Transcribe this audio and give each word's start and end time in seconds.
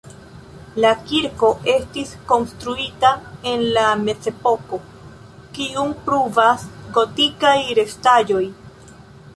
La 0.83 0.93
kirko 1.09 1.49
estis 1.73 2.13
konstruita 2.31 3.11
en 3.51 3.67
la 3.77 3.85
mezepoko, 4.07 4.81
kiun 5.59 5.95
pruvas 6.09 6.67
gotikaj 6.99 7.57
restaĵoj. 7.83 8.45